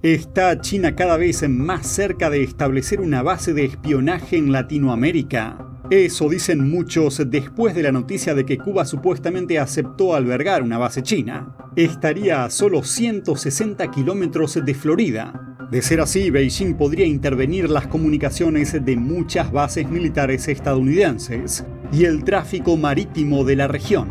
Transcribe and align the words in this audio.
¿Está 0.00 0.60
China 0.60 0.94
cada 0.94 1.16
vez 1.16 1.48
más 1.48 1.84
cerca 1.84 2.30
de 2.30 2.44
establecer 2.44 3.00
una 3.00 3.20
base 3.20 3.52
de 3.52 3.64
espionaje 3.64 4.36
en 4.36 4.52
Latinoamérica? 4.52 5.58
Eso 5.90 6.28
dicen 6.28 6.70
muchos 6.70 7.20
después 7.28 7.74
de 7.74 7.82
la 7.82 7.90
noticia 7.90 8.32
de 8.36 8.46
que 8.46 8.58
Cuba 8.58 8.84
supuestamente 8.84 9.58
aceptó 9.58 10.14
albergar 10.14 10.62
una 10.62 10.78
base 10.78 11.02
china. 11.02 11.56
Estaría 11.74 12.44
a 12.44 12.50
solo 12.50 12.84
160 12.84 13.90
kilómetros 13.90 14.64
de 14.64 14.72
Florida. 14.72 15.56
De 15.68 15.82
ser 15.82 16.00
así, 16.00 16.30
Beijing 16.30 16.74
podría 16.74 17.04
intervenir 17.04 17.68
las 17.68 17.88
comunicaciones 17.88 18.72
de 18.84 18.96
muchas 18.96 19.50
bases 19.50 19.90
militares 19.90 20.46
estadounidenses 20.46 21.66
y 21.90 22.04
el 22.04 22.22
tráfico 22.22 22.76
marítimo 22.76 23.42
de 23.42 23.56
la 23.56 23.66
región. 23.66 24.10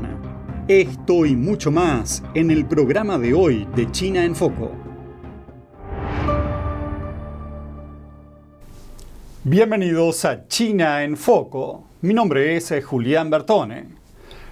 Esto 0.67 1.25
y 1.25 1.37
mucho 1.37 1.71
más 1.71 2.23
en 2.33 2.51
el 2.51 2.65
programa 2.65 3.17
de 3.17 3.33
hoy 3.33 3.65
de 3.73 3.89
China 3.89 4.25
en 4.25 4.35
Foco. 4.35 4.86
Bienvenidos 9.49 10.25
a 10.25 10.45
China 10.49 11.05
en 11.05 11.15
Foco. 11.15 11.85
Mi 12.01 12.13
nombre 12.13 12.57
es 12.57 12.69
eh, 12.71 12.81
Julián 12.81 13.29
Bertone. 13.29 13.85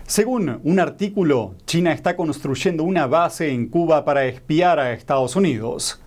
Según 0.08 0.62
un 0.63 0.80
artículo, 0.80 1.55
China 1.66 1.91
está 1.91 2.16
construyendo 2.16 2.85
una 2.85 3.05
base 3.05 3.49
en 3.49 3.68
Cuba 3.68 4.05
para 4.05 4.23
espiar 4.23 4.80
a 4.80 4.94
Estados 4.94 5.35
Unidos. 5.35 6.02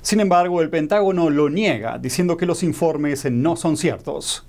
Sin 0.00 0.20
embargo, 0.20 0.62
el 0.62 0.70
Pentágono 0.70 1.28
lo 1.28 1.50
niega, 1.50 1.98
diciendo 1.98 2.38
que 2.38 2.46
los 2.46 2.62
informes 2.62 3.30
no 3.30 3.56
son 3.56 3.76
ciertos. 3.76 4.48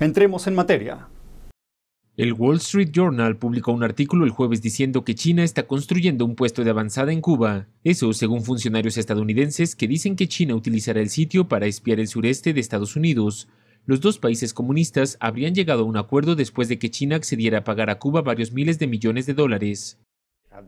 Entremos 0.00 0.46
en 0.46 0.54
materia. 0.54 1.06
El 2.16 2.32
Wall 2.32 2.56
Street 2.56 2.92
Journal 2.92 3.36
publicó 3.36 3.72
un 3.72 3.82
artículo 3.82 4.24
el 4.24 4.30
jueves 4.30 4.62
diciendo 4.62 5.04
que 5.04 5.14
China 5.14 5.44
está 5.44 5.66
construyendo 5.66 6.24
un 6.24 6.34
puesto 6.34 6.64
de 6.64 6.70
avanzada 6.70 7.12
en 7.12 7.20
Cuba. 7.20 7.66
Eso 7.84 8.14
según 8.14 8.42
funcionarios 8.42 8.96
estadounidenses 8.96 9.76
que 9.76 9.86
dicen 9.86 10.16
que 10.16 10.26
China 10.26 10.54
utilizará 10.54 11.02
el 11.02 11.10
sitio 11.10 11.46
para 11.46 11.66
espiar 11.66 12.00
el 12.00 12.08
sureste 12.08 12.54
de 12.54 12.60
Estados 12.60 12.96
Unidos. 12.96 13.48
Los 13.84 14.00
dos 14.00 14.18
países 14.18 14.54
comunistas 14.54 15.18
habrían 15.20 15.54
llegado 15.54 15.82
a 15.82 15.86
un 15.86 15.98
acuerdo 15.98 16.36
después 16.36 16.70
de 16.70 16.78
que 16.78 16.90
China 16.90 17.16
accediera 17.16 17.58
a 17.58 17.64
pagar 17.64 17.90
a 17.90 17.98
Cuba 17.98 18.22
varios 18.22 18.50
miles 18.50 18.78
de 18.78 18.86
millones 18.86 19.26
de 19.26 19.34
dólares. 19.34 19.98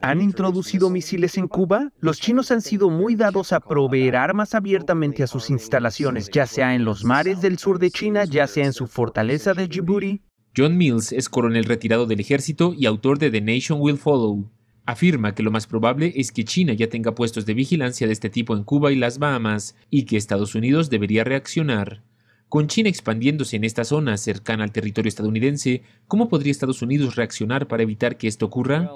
¿Han 0.02 0.20
introducido 0.20 0.91
misiles 0.91 1.38
en 1.38 1.48
Cuba? 1.48 1.92
Los 1.98 2.20
chinos 2.20 2.50
han 2.50 2.60
sido 2.60 2.91
muy 2.91 3.14
dados 3.14 3.54
a 3.54 3.60
proveer 3.60 4.16
armas 4.16 4.54
abiertamente 4.54 5.22
a 5.22 5.26
sus 5.26 5.48
instalaciones, 5.48 6.28
ya 6.30 6.46
sea 6.46 6.74
en 6.74 6.84
los 6.84 7.06
mares 7.06 7.41
del 7.41 7.56
sur 7.56 7.78
de 7.78 7.91
China, 7.91 8.26
ya 8.26 8.46
sea 8.46 8.66
en 8.66 8.74
su 8.74 8.86
fortaleza 8.86 9.54
de 9.54 9.66
Djibouti. 9.66 10.20
John 10.58 10.76
Mills 10.76 11.12
es 11.12 11.28
coronel 11.28 11.66
retirado 11.66 12.06
del 12.06 12.18
ejército 12.18 12.74
y 12.76 12.86
autor 12.86 13.20
de 13.20 13.30
The 13.30 13.40
Nation 13.40 13.80
Will 13.80 13.96
Follow. 13.96 14.50
Afirma 14.86 15.32
que 15.32 15.44
lo 15.44 15.52
más 15.52 15.68
probable 15.68 16.12
es 16.16 16.32
que 16.32 16.44
China 16.44 16.72
ya 16.72 16.88
tenga 16.88 17.14
puestos 17.14 17.46
de 17.46 17.54
vigilancia 17.54 18.08
de 18.08 18.12
este 18.12 18.28
tipo 18.28 18.56
en 18.56 18.64
Cuba 18.64 18.90
y 18.90 18.96
las 18.96 19.20
Bahamas 19.20 19.76
y 19.88 20.02
que 20.02 20.16
Estados 20.16 20.56
Unidos 20.56 20.90
debería 20.90 21.22
reaccionar. 21.22 22.02
Con 22.48 22.66
China 22.66 22.88
expandiéndose 22.88 23.54
en 23.54 23.62
esta 23.62 23.84
zona 23.84 24.16
cercana 24.16 24.64
al 24.64 24.72
territorio 24.72 25.08
estadounidense, 25.08 25.82
¿cómo 26.08 26.28
podría 26.28 26.50
Estados 26.50 26.82
Unidos 26.82 27.14
reaccionar 27.14 27.68
para 27.68 27.84
evitar 27.84 28.16
que 28.16 28.26
esto 28.26 28.46
ocurra? 28.46 28.90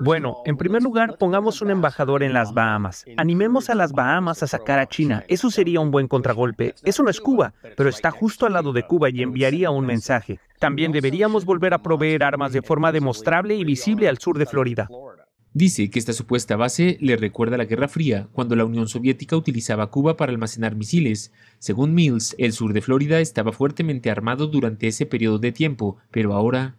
Bueno, 0.00 0.38
en 0.44 0.56
primer 0.56 0.82
lugar, 0.82 1.16
pongamos 1.18 1.62
un 1.62 1.70
embajador 1.70 2.22
en 2.22 2.32
las 2.32 2.52
Bahamas. 2.52 3.04
Animemos 3.16 3.70
a 3.70 3.74
las 3.74 3.92
Bahamas 3.92 4.42
a 4.42 4.46
sacar 4.46 4.78
a 4.78 4.86
China. 4.86 5.24
Eso 5.28 5.50
sería 5.50 5.80
un 5.80 5.90
buen 5.90 6.08
contragolpe. 6.08 6.74
Eso 6.84 7.02
no 7.02 7.10
es 7.10 7.20
Cuba, 7.20 7.54
pero 7.76 7.88
está 7.88 8.10
justo 8.10 8.46
al 8.46 8.54
lado 8.54 8.72
de 8.72 8.86
Cuba 8.86 9.10
y 9.10 9.22
enviaría 9.22 9.70
un 9.70 9.86
mensaje. 9.86 10.40
También 10.58 10.92
deberíamos 10.92 11.44
volver 11.44 11.74
a 11.74 11.82
proveer 11.82 12.24
armas 12.24 12.52
de 12.52 12.62
forma 12.62 12.92
demostrable 12.92 13.54
y 13.54 13.64
visible 13.64 14.08
al 14.08 14.18
sur 14.18 14.38
de 14.38 14.46
Florida. 14.46 14.88
Dice 15.56 15.88
que 15.88 16.00
esta 16.00 16.12
supuesta 16.12 16.56
base 16.56 16.98
le 17.00 17.16
recuerda 17.16 17.54
a 17.54 17.58
la 17.58 17.64
Guerra 17.64 17.86
Fría, 17.86 18.26
cuando 18.32 18.56
la 18.56 18.64
Unión 18.64 18.88
Soviética 18.88 19.36
utilizaba 19.36 19.88
Cuba 19.88 20.16
para 20.16 20.32
almacenar 20.32 20.74
misiles. 20.74 21.32
Según 21.60 21.94
Mills, 21.94 22.34
el 22.38 22.52
sur 22.52 22.72
de 22.72 22.82
Florida 22.82 23.20
estaba 23.20 23.52
fuertemente 23.52 24.10
armado 24.10 24.48
durante 24.48 24.88
ese 24.88 25.06
periodo 25.06 25.38
de 25.38 25.52
tiempo, 25.52 25.96
pero 26.10 26.34
ahora 26.34 26.74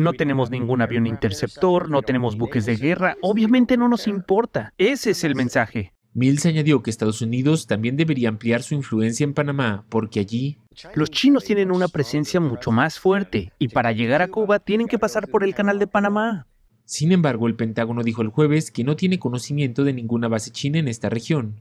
no 0.00 0.12
tenemos 0.12 0.50
ningún 0.50 0.82
avión 0.82 1.06
interceptor, 1.06 1.88
no 1.88 2.02
tenemos 2.02 2.36
buques 2.36 2.66
de 2.66 2.76
guerra, 2.76 3.16
obviamente 3.22 3.76
no 3.76 3.88
nos 3.88 4.06
importa. 4.06 4.72
Ese 4.78 5.10
es 5.10 5.24
el 5.24 5.34
mensaje. 5.34 5.92
Mills 6.12 6.44
añadió 6.44 6.82
que 6.82 6.90
Estados 6.90 7.22
Unidos 7.22 7.68
también 7.68 7.96
debería 7.96 8.28
ampliar 8.28 8.62
su 8.62 8.74
influencia 8.74 9.22
en 9.22 9.34
Panamá, 9.34 9.84
porque 9.88 10.18
allí... 10.18 10.58
Los 10.94 11.10
chinos 11.10 11.44
tienen 11.44 11.70
una 11.70 11.86
presencia 11.86 12.40
mucho 12.40 12.72
más 12.72 12.98
fuerte, 12.98 13.52
y 13.58 13.68
para 13.68 13.92
llegar 13.92 14.22
a 14.22 14.28
Cuba 14.28 14.58
tienen 14.58 14.88
que 14.88 14.98
pasar 14.98 15.28
por 15.28 15.44
el 15.44 15.54
canal 15.54 15.78
de 15.78 15.86
Panamá. 15.86 16.46
Sin 16.84 17.12
embargo, 17.12 17.46
el 17.46 17.54
Pentágono 17.54 18.02
dijo 18.02 18.22
el 18.22 18.28
jueves 18.28 18.72
que 18.72 18.82
no 18.82 18.96
tiene 18.96 19.20
conocimiento 19.20 19.84
de 19.84 19.92
ninguna 19.92 20.26
base 20.26 20.50
china 20.50 20.78
en 20.78 20.88
esta 20.88 21.08
región. 21.08 21.60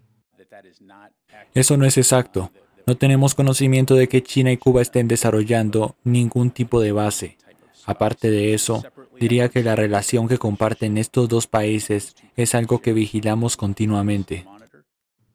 Eso 1.54 1.78
no 1.78 1.86
es 1.86 1.98
exacto. 1.98 2.52
No 2.88 2.98
tenemos 2.98 3.36
conocimiento 3.36 3.94
de 3.94 4.08
que 4.08 4.24
China 4.24 4.52
y 4.52 4.58
Cuba 4.58 4.82
estén 4.82 5.08
desarrollando 5.08 5.96
ningún 6.04 6.50
tipo 6.50 6.82
de 6.82 6.92
base. 6.92 7.38
Aparte 7.90 8.30
de 8.30 8.54
eso, 8.54 8.84
diría 9.20 9.50
que 9.50 9.64
la 9.64 9.76
relación 9.76 10.28
que 10.28 10.38
comparten 10.38 11.00
estos 11.00 11.28
dos 11.28 11.48
países 11.48 12.16
es 12.36 12.54
algo 12.54 12.84
que 12.84 12.94
vigilamos 12.94 13.58
continuamente. 13.58 14.46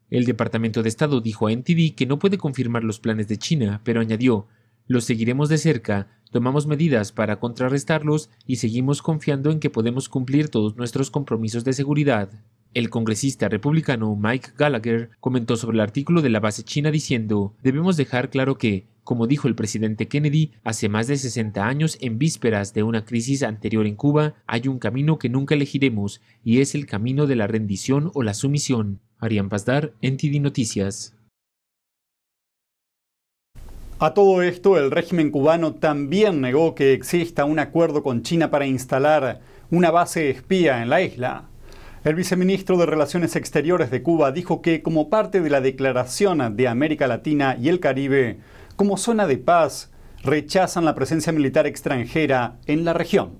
El 0.08 0.24
Departamento 0.24 0.84
de 0.84 0.88
Estado 0.88 1.20
dijo 1.20 1.48
a 1.48 1.50
NTD 1.50 1.96
que 1.96 2.06
no 2.06 2.20
puede 2.20 2.38
confirmar 2.38 2.84
los 2.84 3.00
planes 3.00 3.26
de 3.26 3.38
China, 3.38 3.80
pero 3.82 4.00
añadió, 4.00 4.46
los 4.86 5.02
seguiremos 5.02 5.48
de 5.48 5.58
cerca, 5.58 6.06
tomamos 6.30 6.68
medidas 6.68 7.10
para 7.10 7.40
contrarrestarlos 7.40 8.30
y 8.46 8.56
seguimos 8.56 9.02
confiando 9.02 9.50
en 9.50 9.58
que 9.58 9.70
podemos 9.70 10.08
cumplir 10.08 10.48
todos 10.48 10.76
nuestros 10.76 11.10
compromisos 11.10 11.64
de 11.64 11.72
seguridad. 11.72 12.30
El 12.72 12.88
congresista 12.88 13.48
republicano 13.48 14.14
Mike 14.14 14.50
Gallagher 14.56 15.10
comentó 15.18 15.56
sobre 15.56 15.74
el 15.74 15.80
artículo 15.80 16.22
de 16.22 16.30
la 16.30 16.38
base 16.38 16.62
china 16.62 16.92
diciendo, 16.92 17.56
debemos 17.64 17.96
dejar 17.96 18.30
claro 18.30 18.58
que, 18.58 18.86
como 19.04 19.26
dijo 19.26 19.46
el 19.48 19.54
presidente 19.54 20.08
Kennedy 20.08 20.52
hace 20.64 20.88
más 20.88 21.06
de 21.06 21.16
60 21.16 21.66
años 21.66 21.98
en 22.00 22.18
vísperas 22.18 22.74
de 22.74 22.82
una 22.82 23.04
crisis 23.04 23.42
anterior 23.42 23.86
en 23.86 23.96
Cuba, 23.96 24.34
hay 24.46 24.66
un 24.66 24.78
camino 24.78 25.18
que 25.18 25.28
nunca 25.28 25.54
elegiremos 25.54 26.20
y 26.42 26.60
es 26.60 26.74
el 26.74 26.86
camino 26.86 27.26
de 27.26 27.36
la 27.36 27.46
rendición 27.46 28.10
o 28.14 28.22
la 28.22 28.34
sumisión. 28.34 29.00
Arián 29.18 29.48
Pazdar, 29.48 29.92
NTD 30.02 30.40
Noticias. 30.40 31.14
A 34.00 34.12
todo 34.12 34.42
esto, 34.42 34.76
el 34.76 34.90
régimen 34.90 35.30
cubano 35.30 35.74
también 35.74 36.40
negó 36.40 36.74
que 36.74 36.92
exista 36.92 37.44
un 37.44 37.58
acuerdo 37.58 38.02
con 38.02 38.22
China 38.22 38.50
para 38.50 38.66
instalar 38.66 39.40
una 39.70 39.90
base 39.90 40.30
espía 40.30 40.82
en 40.82 40.90
la 40.90 41.00
isla. 41.00 41.48
El 42.04 42.16
viceministro 42.16 42.76
de 42.76 42.84
Relaciones 42.84 43.34
Exteriores 43.34 43.90
de 43.90 44.02
Cuba 44.02 44.30
dijo 44.30 44.60
que 44.60 44.82
como 44.82 45.08
parte 45.08 45.40
de 45.40 45.48
la 45.48 45.62
Declaración 45.62 46.54
de 46.54 46.68
América 46.68 47.06
Latina 47.06 47.56
y 47.58 47.70
el 47.70 47.80
Caribe, 47.80 48.40
como 48.76 48.96
zona 48.96 49.26
de 49.26 49.38
paz 49.38 49.90
rechazan 50.22 50.84
la 50.84 50.94
presencia 50.94 51.32
militar 51.32 51.66
extranjera 51.66 52.56
en 52.66 52.84
la 52.84 52.92
región. 52.92 53.38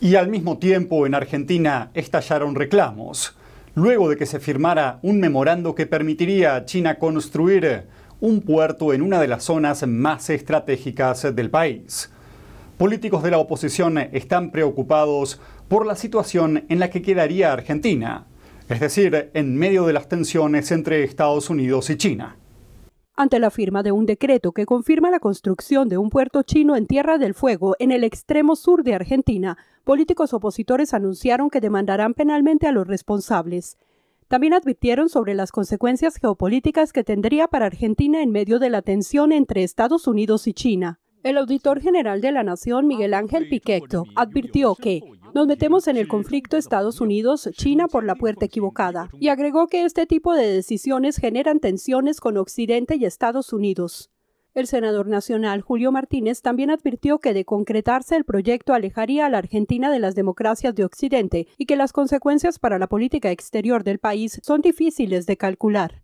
Y 0.00 0.14
al 0.14 0.28
mismo 0.28 0.58
tiempo 0.58 1.06
en 1.06 1.14
Argentina 1.14 1.90
estallaron 1.92 2.54
reclamos, 2.54 3.36
luego 3.74 4.08
de 4.08 4.16
que 4.16 4.26
se 4.26 4.40
firmara 4.40 5.00
un 5.02 5.20
memorando 5.20 5.74
que 5.74 5.86
permitiría 5.86 6.54
a 6.54 6.64
China 6.64 6.98
construir 6.98 7.86
un 8.20 8.40
puerto 8.40 8.92
en 8.92 9.02
una 9.02 9.20
de 9.20 9.28
las 9.28 9.44
zonas 9.44 9.86
más 9.86 10.30
estratégicas 10.30 11.34
del 11.34 11.50
país. 11.50 12.10
Políticos 12.76 13.22
de 13.24 13.32
la 13.32 13.38
oposición 13.38 13.98
están 13.98 14.50
preocupados 14.50 15.40
por 15.66 15.84
la 15.84 15.96
situación 15.96 16.64
en 16.68 16.78
la 16.78 16.90
que 16.90 17.02
quedaría 17.02 17.52
Argentina, 17.52 18.26
es 18.68 18.80
decir, 18.80 19.30
en 19.34 19.56
medio 19.56 19.86
de 19.86 19.92
las 19.92 20.08
tensiones 20.08 20.70
entre 20.70 21.04
Estados 21.04 21.50
Unidos 21.50 21.90
y 21.90 21.96
China. 21.96 22.36
Ante 23.16 23.40
la 23.40 23.50
firma 23.50 23.82
de 23.82 23.90
un 23.90 24.06
decreto 24.06 24.52
que 24.52 24.64
confirma 24.64 25.10
la 25.10 25.18
construcción 25.18 25.88
de 25.88 25.98
un 25.98 26.08
puerto 26.08 26.44
chino 26.44 26.76
en 26.76 26.86
Tierra 26.86 27.18
del 27.18 27.34
Fuego 27.34 27.74
en 27.80 27.90
el 27.90 28.04
extremo 28.04 28.54
sur 28.54 28.84
de 28.84 28.94
Argentina, 28.94 29.58
políticos 29.82 30.32
opositores 30.32 30.94
anunciaron 30.94 31.50
que 31.50 31.60
demandarán 31.60 32.14
penalmente 32.14 32.68
a 32.68 32.72
los 32.72 32.86
responsables. 32.86 33.76
También 34.28 34.52
advirtieron 34.52 35.08
sobre 35.08 35.34
las 35.34 35.50
consecuencias 35.50 36.16
geopolíticas 36.16 36.92
que 36.92 37.02
tendría 37.02 37.48
para 37.48 37.66
Argentina 37.66 38.22
en 38.22 38.30
medio 38.30 38.58
de 38.60 38.70
la 38.70 38.82
tensión 38.82 39.32
entre 39.32 39.64
Estados 39.64 40.06
Unidos 40.06 40.46
y 40.46 40.52
China. 40.52 41.00
El 41.24 41.38
auditor 41.38 41.80
general 41.80 42.20
de 42.20 42.30
la 42.30 42.44
Nación, 42.44 42.86
Miguel 42.86 43.14
Ángel 43.14 43.48
Piquecto, 43.48 44.04
advirtió 44.14 44.76
que 44.76 45.02
nos 45.34 45.46
metemos 45.46 45.88
en 45.88 45.96
el 45.96 46.08
conflicto 46.08 46.56
Estados 46.56 47.00
Unidos-China 47.00 47.88
por 47.88 48.04
la 48.04 48.14
puerta 48.14 48.46
equivocada 48.46 49.10
y 49.20 49.28
agregó 49.28 49.66
que 49.66 49.84
este 49.84 50.06
tipo 50.06 50.34
de 50.34 50.46
decisiones 50.46 51.16
generan 51.16 51.60
tensiones 51.60 52.20
con 52.20 52.36
Occidente 52.36 52.96
y 52.96 53.04
Estados 53.04 53.52
Unidos. 53.52 54.10
El 54.54 54.66
senador 54.66 55.06
nacional 55.06 55.60
Julio 55.60 55.92
Martínez 55.92 56.42
también 56.42 56.70
advirtió 56.70 57.18
que 57.18 57.34
de 57.34 57.44
concretarse 57.44 58.16
el 58.16 58.24
proyecto 58.24 58.74
alejaría 58.74 59.26
a 59.26 59.30
la 59.30 59.38
Argentina 59.38 59.90
de 59.90 60.00
las 60.00 60.14
democracias 60.14 60.74
de 60.74 60.84
Occidente 60.84 61.46
y 61.58 61.66
que 61.66 61.76
las 61.76 61.92
consecuencias 61.92 62.58
para 62.58 62.78
la 62.78 62.88
política 62.88 63.30
exterior 63.30 63.84
del 63.84 63.98
país 63.98 64.40
son 64.42 64.60
difíciles 64.60 65.26
de 65.26 65.36
calcular. 65.36 66.02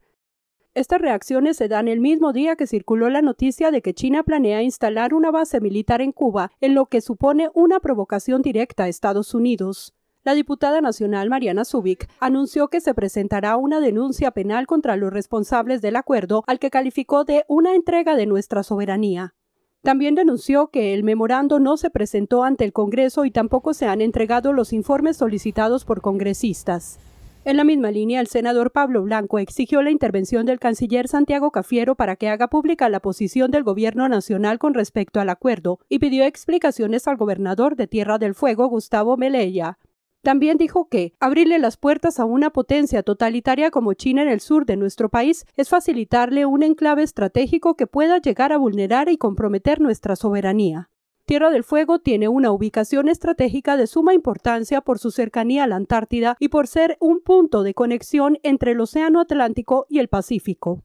Estas 0.74 1.00
reacciones 1.00 1.56
se 1.56 1.68
dan 1.68 1.86
el 1.86 2.00
mismo 2.00 2.32
día 2.32 2.56
que 2.56 2.66
circuló 2.66 3.08
la 3.08 3.22
noticia 3.22 3.70
de 3.70 3.80
que 3.80 3.94
China 3.94 4.24
planea 4.24 4.60
instalar 4.60 5.14
una 5.14 5.30
base 5.30 5.60
militar 5.60 6.02
en 6.02 6.10
Cuba, 6.10 6.50
en 6.60 6.74
lo 6.74 6.86
que 6.86 7.00
supone 7.00 7.48
una 7.54 7.78
provocación 7.78 8.42
directa 8.42 8.82
a 8.82 8.88
Estados 8.88 9.34
Unidos. 9.34 9.94
La 10.24 10.34
diputada 10.34 10.80
nacional 10.80 11.30
Mariana 11.30 11.64
Zubik 11.64 12.08
anunció 12.18 12.68
que 12.68 12.80
se 12.80 12.92
presentará 12.92 13.56
una 13.56 13.78
denuncia 13.78 14.32
penal 14.32 14.66
contra 14.66 14.96
los 14.96 15.12
responsables 15.12 15.80
del 15.80 15.94
acuerdo 15.94 16.42
al 16.48 16.58
que 16.58 16.70
calificó 16.70 17.22
de 17.22 17.44
una 17.46 17.76
entrega 17.76 18.16
de 18.16 18.26
nuestra 18.26 18.64
soberanía. 18.64 19.34
También 19.82 20.16
denunció 20.16 20.68
que 20.68 20.92
el 20.92 21.04
memorando 21.04 21.60
no 21.60 21.76
se 21.76 21.90
presentó 21.90 22.42
ante 22.42 22.64
el 22.64 22.72
Congreso 22.72 23.26
y 23.26 23.30
tampoco 23.30 23.74
se 23.74 23.86
han 23.86 24.00
entregado 24.00 24.52
los 24.52 24.72
informes 24.72 25.18
solicitados 25.18 25.84
por 25.84 26.00
congresistas. 26.00 26.98
En 27.46 27.58
la 27.58 27.64
misma 27.64 27.90
línea, 27.90 28.22
el 28.22 28.26
senador 28.26 28.72
Pablo 28.72 29.02
Blanco 29.02 29.38
exigió 29.38 29.82
la 29.82 29.90
intervención 29.90 30.46
del 30.46 30.58
canciller 30.58 31.08
Santiago 31.08 31.50
Cafiero 31.50 31.94
para 31.94 32.16
que 32.16 32.30
haga 32.30 32.48
pública 32.48 32.88
la 32.88 33.00
posición 33.00 33.50
del 33.50 33.64
gobierno 33.64 34.08
nacional 34.08 34.58
con 34.58 34.72
respecto 34.72 35.20
al 35.20 35.28
acuerdo 35.28 35.78
y 35.90 35.98
pidió 35.98 36.24
explicaciones 36.24 37.06
al 37.06 37.18
gobernador 37.18 37.76
de 37.76 37.86
Tierra 37.86 38.16
del 38.16 38.34
Fuego, 38.34 38.68
Gustavo 38.68 39.18
Meleya. 39.18 39.78
También 40.22 40.56
dijo 40.56 40.88
que 40.88 41.12
abrirle 41.20 41.58
las 41.58 41.76
puertas 41.76 42.18
a 42.18 42.24
una 42.24 42.48
potencia 42.48 43.02
totalitaria 43.02 43.70
como 43.70 43.92
China 43.92 44.22
en 44.22 44.28
el 44.28 44.40
sur 44.40 44.64
de 44.64 44.78
nuestro 44.78 45.10
país 45.10 45.44
es 45.54 45.68
facilitarle 45.68 46.46
un 46.46 46.62
enclave 46.62 47.02
estratégico 47.02 47.76
que 47.76 47.86
pueda 47.86 48.16
llegar 48.22 48.54
a 48.54 48.56
vulnerar 48.56 49.10
y 49.10 49.18
comprometer 49.18 49.82
nuestra 49.82 50.16
soberanía. 50.16 50.88
Tierra 51.26 51.48
del 51.48 51.64
Fuego 51.64 52.00
tiene 52.00 52.28
una 52.28 52.50
ubicación 52.50 53.08
estratégica 53.08 53.78
de 53.78 53.86
suma 53.86 54.12
importancia 54.12 54.82
por 54.82 54.98
su 54.98 55.10
cercanía 55.10 55.64
a 55.64 55.66
la 55.66 55.76
Antártida 55.76 56.36
y 56.38 56.48
por 56.48 56.66
ser 56.66 56.98
un 57.00 57.22
punto 57.22 57.62
de 57.62 57.72
conexión 57.72 58.38
entre 58.42 58.72
el 58.72 58.80
Océano 58.80 59.20
Atlántico 59.20 59.86
y 59.88 60.00
el 60.00 60.08
Pacífico. 60.08 60.84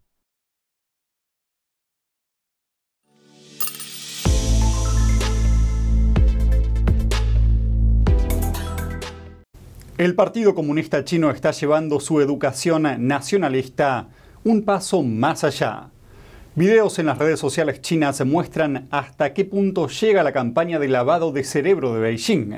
El 9.97 10.15
Partido 10.15 10.55
Comunista 10.55 11.03
Chino 11.03 11.31
está 11.31 11.51
llevando 11.51 11.99
su 11.99 12.21
educación 12.21 12.83
nacionalista 13.05 14.07
un 14.45 14.63
paso 14.63 15.03
más 15.03 15.43
allá. 15.43 15.89
Videos 16.59 16.99
en 16.99 17.05
las 17.05 17.17
redes 17.17 17.39
sociales 17.39 17.79
chinas 17.79 18.19
muestran 18.25 18.89
hasta 18.91 19.33
qué 19.33 19.45
punto 19.45 19.87
llega 19.87 20.23
la 20.23 20.33
campaña 20.33 20.77
de 20.77 20.89
lavado 20.89 21.31
de 21.31 21.45
cerebro 21.45 21.93
de 21.93 22.01
Beijing, 22.01 22.53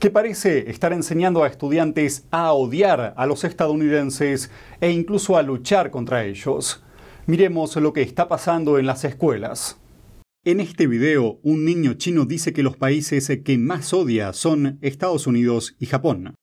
que 0.00 0.10
parece 0.10 0.68
estar 0.68 0.92
enseñando 0.92 1.44
a 1.44 1.46
estudiantes 1.46 2.24
a 2.32 2.52
odiar 2.52 3.14
a 3.16 3.26
los 3.26 3.44
estadounidenses 3.44 4.50
e 4.80 4.90
incluso 4.90 5.36
a 5.36 5.44
luchar 5.44 5.92
contra 5.92 6.24
ellos. 6.24 6.82
Miremos 7.26 7.76
lo 7.76 7.92
que 7.92 8.02
está 8.02 8.26
pasando 8.26 8.80
en 8.80 8.86
las 8.86 9.04
escuelas. 9.04 9.78
En 10.44 10.58
este 10.58 10.88
video, 10.88 11.38
un 11.44 11.64
niño 11.64 11.94
chino 11.94 12.24
dice 12.24 12.52
que 12.52 12.64
los 12.64 12.76
países 12.76 13.30
que 13.44 13.58
más 13.58 13.94
odia 13.94 14.32
son 14.32 14.80
Estados 14.82 15.28
Unidos 15.28 15.76
y 15.78 15.86
Japón. 15.86 16.34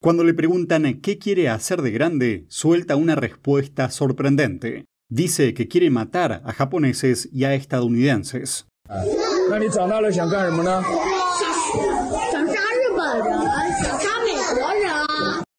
Cuando 0.00 0.22
le 0.22 0.34
preguntan 0.34 1.00
qué 1.00 1.18
quiere 1.18 1.48
hacer 1.48 1.82
de 1.82 1.90
grande, 1.90 2.46
suelta 2.48 2.96
una 2.96 3.16
respuesta 3.16 3.90
sorprendente. 3.90 4.84
Dice 5.08 5.54
que 5.54 5.68
quiere 5.68 5.90
matar 5.90 6.42
a 6.44 6.52
japoneses 6.52 7.28
y 7.32 7.44
a 7.44 7.54
estadounidenses. 7.54 8.66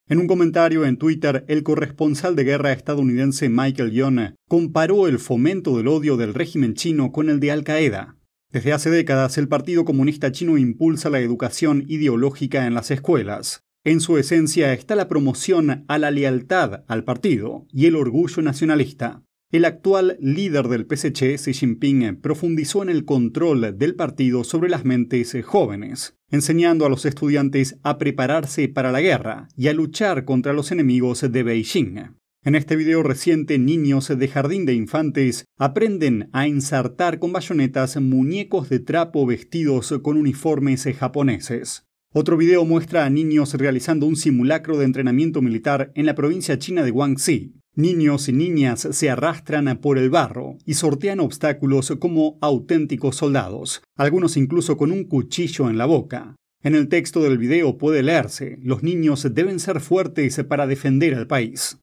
En 0.09 0.19
un 0.19 0.27
comentario 0.27 0.86
en 0.86 0.95
Twitter, 0.95 1.44
el 1.50 1.63
corresponsal 1.63 2.38
de 2.38 2.45
guerra 2.45 2.71
estadounidense 2.71 3.50
Michael 3.50 3.92
Young 3.92 4.36
comparó 4.48 5.06
el 5.06 5.19
fomento 5.19 5.75
del 5.75 5.89
odio 5.89 6.15
del 6.15 6.33
régimen 6.33 6.75
chino 6.75 7.12
con 7.12 7.30
el 7.30 7.42
de 7.42 7.51
Al 7.51 7.65
Qaeda. 7.65 8.15
Desde 8.50 8.71
hace 8.71 8.89
décadas, 8.89 9.38
el 9.38 9.50
Partido 9.50 9.83
Comunista 9.83 10.31
Chino 10.31 10.57
impulsa 10.57 11.09
la 11.09 11.19
educación 11.19 11.83
ideológica 11.89 12.65
en 12.65 12.74
las 12.74 12.89
escuelas. 12.89 13.65
En 13.83 14.00
su 14.00 14.18
esencia 14.18 14.71
está 14.71 14.95
la 14.95 15.09
promoción 15.09 15.83
a 15.89 15.98
la 15.98 16.09
lealtad 16.09 16.86
al 16.88 17.04
partido 17.04 17.68
y 17.74 17.88
el 17.88 17.98
orgullo 17.98 18.42
nacionalista. 18.42 19.24
El 19.49 19.63
actual 19.63 20.17
líder 20.19 20.67
del 20.67 20.85
PSC, 20.85 21.38
Xi 21.38 21.53
Jinping, 21.53 22.19
profundizó 22.19 22.83
en 22.83 22.89
el 22.89 23.05
control 23.05 23.77
del 23.77 23.95
partido 23.95 24.44
sobre 24.44 24.69
las 24.69 24.83
mentes 24.83 25.38
jóvenes, 25.45 26.17
enseñando 26.29 26.85
a 26.85 26.89
los 26.89 27.05
estudiantes 27.05 27.79
a 27.81 27.97
prepararse 27.97 28.67
para 28.67 28.91
la 28.91 28.99
guerra 28.99 29.47
y 29.55 29.69
a 29.69 29.73
luchar 29.73 30.25
contra 30.25 30.51
los 30.51 30.73
enemigos 30.73 31.21
de 31.31 31.44
Beijing. 31.44 32.17
En 32.44 32.55
este 32.55 32.75
video 32.75 33.03
reciente, 33.03 33.57
niños 33.57 34.09
de 34.09 34.27
jardín 34.27 34.65
de 34.65 34.73
infantes 34.73 35.45
aprenden 35.57 36.29
a 36.33 36.45
ensartar 36.45 37.17
con 37.17 37.31
bayonetas 37.31 37.95
muñecos 38.01 38.67
de 38.67 38.79
trapo 38.79 39.25
vestidos 39.25 39.97
con 40.01 40.17
uniformes 40.17 40.89
japoneses. 40.99 41.85
Otro 42.13 42.35
video 42.35 42.65
muestra 42.65 43.05
a 43.05 43.09
niños 43.09 43.53
realizando 43.53 44.07
un 44.07 44.17
simulacro 44.17 44.77
de 44.77 44.83
entrenamiento 44.83 45.41
militar 45.41 45.94
en 45.95 46.05
la 46.05 46.15
provincia 46.15 46.59
china 46.59 46.83
de 46.83 46.91
Guangxi, 46.91 47.53
Niños 47.77 48.27
y 48.27 48.33
niñas 48.33 48.88
se 48.89 49.12
arrastran 49.12 49.77
por 49.77 50.00
el 50.00 50.09
barro 50.09 50.57
y 50.65 50.74
sortean 50.74 51.19
obstáculos 51.19 51.94
como 52.00 52.39
auténticos 52.41 53.18
soldados, 53.18 53.83
algunos 53.95 54.35
incluso 54.35 54.77
con 54.77 54.91
un 54.91 55.03
cuchillo 55.03 55.69
en 55.69 55.77
la 55.77 55.85
boca. 55.85 56.35
En 56.63 56.74
el 56.74 56.88
texto 56.88 57.21
del 57.21 57.38
video 57.38 57.77
puede 57.77 58.01
leerse, 58.01 58.57
los 58.63 58.81
niños 58.81 59.27
deben 59.31 59.59
ser 59.59 59.79
fuertes 59.79 60.44
para 60.50 60.65
defender 60.65 61.13
al 61.13 61.27
país. 61.27 61.77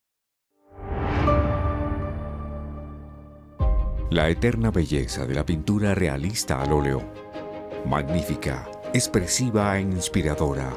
La 4.11 4.29
eterna 4.29 4.73
belleza 4.73 5.27
de 5.29 5.35
la 5.37 5.47
pintura 5.47 5.95
realista 5.95 6.61
al 6.61 6.73
óleo. 6.73 7.05
Magnífica, 7.87 8.69
expresiva 8.93 9.79
e 9.79 9.83
inspiradora 9.83 10.77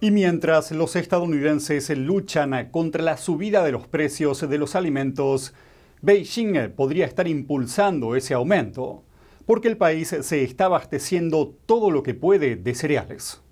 Y 0.00 0.12
mientras 0.12 0.70
los 0.70 0.94
estadounidenses 0.94 1.90
luchan 1.96 2.70
contra 2.70 3.02
la 3.02 3.16
subida 3.16 3.64
de 3.64 3.72
los 3.72 3.88
precios 3.88 4.48
de 4.48 4.58
los 4.58 4.76
alimentos, 4.76 5.54
Beijing 6.02 6.72
podría 6.76 7.04
estar 7.04 7.26
impulsando 7.26 8.14
ese 8.14 8.34
aumento, 8.34 9.04
porque 9.44 9.66
el 9.66 9.76
país 9.76 10.14
se 10.20 10.44
está 10.44 10.66
abasteciendo 10.66 11.58
todo 11.66 11.90
lo 11.90 12.04
que 12.04 12.14
puede 12.14 12.54
de 12.54 12.74
cereales. 12.76 13.42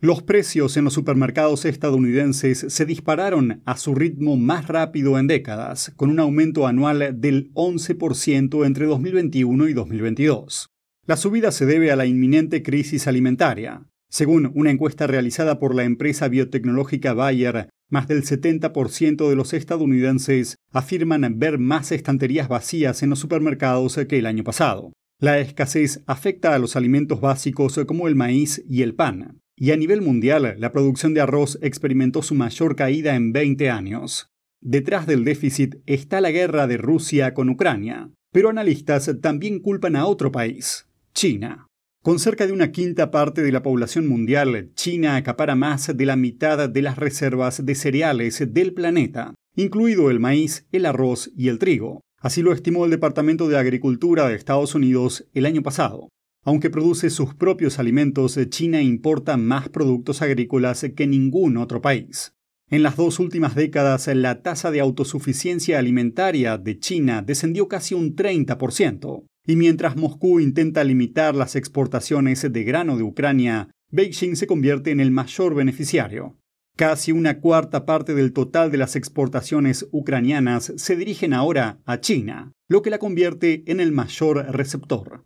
Los 0.00 0.22
precios 0.22 0.76
en 0.76 0.84
los 0.84 0.92
supermercados 0.92 1.64
estadounidenses 1.64 2.66
se 2.68 2.84
dispararon 2.84 3.62
a 3.64 3.78
su 3.78 3.94
ritmo 3.94 4.36
más 4.36 4.68
rápido 4.68 5.18
en 5.18 5.26
décadas, 5.26 5.90
con 5.96 6.10
un 6.10 6.20
aumento 6.20 6.66
anual 6.66 7.18
del 7.18 7.50
11% 7.54 8.66
entre 8.66 8.84
2021 8.84 9.68
y 9.68 9.72
2022. 9.72 10.68
La 11.06 11.16
subida 11.16 11.50
se 11.50 11.64
debe 11.64 11.90
a 11.90 11.96
la 11.96 12.04
inminente 12.04 12.62
crisis 12.62 13.08
alimentaria, 13.08 13.86
según 14.10 14.50
una 14.54 14.70
encuesta 14.70 15.06
realizada 15.06 15.58
por 15.58 15.74
la 15.74 15.84
empresa 15.84 16.28
biotecnológica 16.28 17.14
Bayer, 17.14 17.68
más 17.90 18.06
del 18.08 18.22
70% 18.22 19.28
de 19.28 19.36
los 19.36 19.52
estadounidenses 19.54 20.56
afirman 20.72 21.38
ver 21.38 21.58
más 21.58 21.90
estanterías 21.92 22.48
vacías 22.48 23.02
en 23.02 23.10
los 23.10 23.18
supermercados 23.18 23.98
que 24.08 24.18
el 24.18 24.26
año 24.26 24.44
pasado. 24.44 24.92
La 25.20 25.38
escasez 25.40 26.02
afecta 26.06 26.54
a 26.54 26.58
los 26.58 26.76
alimentos 26.76 27.20
básicos 27.20 27.80
como 27.86 28.06
el 28.06 28.14
maíz 28.14 28.62
y 28.68 28.82
el 28.82 28.94
pan, 28.94 29.40
y 29.56 29.72
a 29.72 29.76
nivel 29.76 30.02
mundial 30.02 30.54
la 30.58 30.72
producción 30.72 31.14
de 31.14 31.20
arroz 31.20 31.58
experimentó 31.62 32.22
su 32.22 32.34
mayor 32.34 32.76
caída 32.76 33.16
en 33.16 33.32
20 33.32 33.70
años. 33.70 34.28
Detrás 34.60 35.06
del 35.06 35.24
déficit 35.24 35.76
está 35.86 36.20
la 36.20 36.30
guerra 36.30 36.66
de 36.66 36.76
Rusia 36.76 37.34
con 37.34 37.48
Ucrania, 37.48 38.10
pero 38.32 38.48
analistas 38.50 39.10
también 39.20 39.60
culpan 39.60 39.96
a 39.96 40.06
otro 40.06 40.30
país, 40.30 40.86
China. 41.14 41.67
Con 42.08 42.18
cerca 42.18 42.46
de 42.46 42.54
una 42.54 42.72
quinta 42.72 43.10
parte 43.10 43.42
de 43.42 43.52
la 43.52 43.62
población 43.62 44.06
mundial, 44.06 44.70
China 44.74 45.16
acapara 45.16 45.54
más 45.54 45.94
de 45.94 46.06
la 46.06 46.16
mitad 46.16 46.66
de 46.66 46.80
las 46.80 46.96
reservas 46.96 47.66
de 47.66 47.74
cereales 47.74 48.42
del 48.48 48.72
planeta, 48.72 49.34
incluido 49.56 50.10
el 50.10 50.18
maíz, 50.18 50.66
el 50.72 50.86
arroz 50.86 51.30
y 51.36 51.48
el 51.48 51.58
trigo. 51.58 52.00
Así 52.18 52.40
lo 52.40 52.54
estimó 52.54 52.86
el 52.86 52.92
Departamento 52.92 53.46
de 53.46 53.58
Agricultura 53.58 54.26
de 54.26 54.36
Estados 54.36 54.74
Unidos 54.74 55.28
el 55.34 55.44
año 55.44 55.62
pasado. 55.62 56.08
Aunque 56.46 56.70
produce 56.70 57.10
sus 57.10 57.34
propios 57.34 57.78
alimentos, 57.78 58.38
China 58.48 58.80
importa 58.80 59.36
más 59.36 59.68
productos 59.68 60.22
agrícolas 60.22 60.86
que 60.96 61.06
ningún 61.06 61.58
otro 61.58 61.82
país. 61.82 62.32
En 62.70 62.82
las 62.82 62.96
dos 62.96 63.18
últimas 63.18 63.54
décadas, 63.54 64.06
la 64.06 64.40
tasa 64.40 64.70
de 64.70 64.80
autosuficiencia 64.80 65.78
alimentaria 65.78 66.56
de 66.56 66.78
China 66.78 67.20
descendió 67.20 67.68
casi 67.68 67.94
un 67.94 68.16
30%, 68.16 69.24
y 69.48 69.56
mientras 69.56 69.96
Moscú 69.96 70.40
intenta 70.40 70.84
limitar 70.84 71.34
las 71.34 71.56
exportaciones 71.56 72.46
de 72.52 72.64
grano 72.64 72.98
de 72.98 73.02
Ucrania, 73.02 73.70
Beijing 73.90 74.36
se 74.36 74.46
convierte 74.46 74.90
en 74.90 75.00
el 75.00 75.10
mayor 75.10 75.54
beneficiario. 75.54 76.36
Casi 76.76 77.12
una 77.12 77.40
cuarta 77.40 77.86
parte 77.86 78.14
del 78.14 78.34
total 78.34 78.70
de 78.70 78.76
las 78.76 78.94
exportaciones 78.94 79.88
ucranianas 79.90 80.74
se 80.76 80.96
dirigen 80.96 81.32
ahora 81.32 81.78
a 81.86 81.98
China, 81.98 82.52
lo 82.68 82.82
que 82.82 82.90
la 82.90 82.98
convierte 82.98 83.64
en 83.68 83.80
el 83.80 83.90
mayor 83.90 84.54
receptor. 84.54 85.24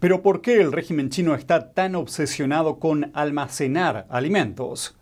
Pero 0.00 0.22
¿por 0.22 0.40
qué 0.40 0.58
el 0.58 0.72
régimen 0.72 1.10
chino 1.10 1.34
está 1.34 1.74
tan 1.74 1.94
obsesionado 1.94 2.78
con 2.78 3.10
almacenar 3.12 4.06
alimentos? 4.08 4.96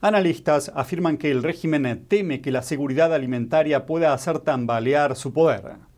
Analistas 0.00 0.72
afirman 0.74 1.18
que 1.18 1.30
el 1.30 1.42
régimen 1.42 2.06
teme 2.08 2.40
que 2.40 2.52
la 2.52 2.62
seguridad 2.62 3.12
alimentaria 3.12 3.84
pueda 3.84 4.14
hacer 4.14 4.38
tambalear 4.38 5.14
su 5.14 5.34
poder. 5.34 5.91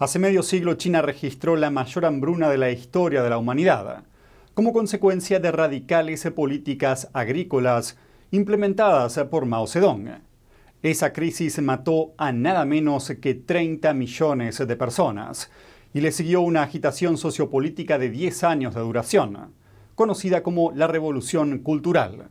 Hace 0.00 0.20
medio 0.20 0.44
siglo 0.44 0.74
China 0.74 1.02
registró 1.02 1.56
la 1.56 1.70
mayor 1.70 2.06
hambruna 2.06 2.48
de 2.48 2.56
la 2.56 2.70
historia 2.70 3.20
de 3.20 3.30
la 3.30 3.38
humanidad, 3.38 4.04
como 4.54 4.72
consecuencia 4.72 5.40
de 5.40 5.50
radicales 5.50 6.24
políticas 6.36 7.08
agrícolas 7.12 7.98
implementadas 8.30 9.18
por 9.28 9.44
Mao 9.44 9.66
Zedong. 9.66 10.20
Esa 10.84 11.12
crisis 11.12 11.60
mató 11.60 12.12
a 12.16 12.30
nada 12.30 12.64
menos 12.64 13.12
que 13.20 13.34
30 13.34 13.92
millones 13.94 14.58
de 14.58 14.76
personas 14.76 15.50
y 15.92 16.00
le 16.00 16.12
siguió 16.12 16.42
una 16.42 16.62
agitación 16.62 17.18
sociopolítica 17.18 17.98
de 17.98 18.10
10 18.10 18.44
años 18.44 18.76
de 18.76 18.82
duración, 18.82 19.52
conocida 19.96 20.44
como 20.44 20.70
la 20.76 20.86
Revolución 20.86 21.58
Cultural 21.58 22.28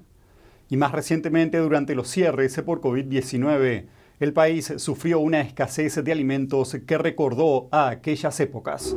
y 0.70 0.78
más 0.78 0.94
recientemente 0.94 1.58
durante 1.58 1.96
los 1.96 2.08
cierres 2.08 2.62
por 2.66 2.80
COVID-19, 2.80 3.88
el 4.20 4.34
país 4.34 4.74
sufrió 4.78 5.20
una 5.20 5.42
escasez 5.42 6.04
de 6.04 6.12
alimentos 6.12 6.76
que 6.88 6.98
recordó 6.98 7.70
a 7.72 7.90
aquellas 7.90 8.40
épocas. 8.40 8.96